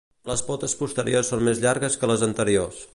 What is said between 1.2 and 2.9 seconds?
són més llargues que les anteriors.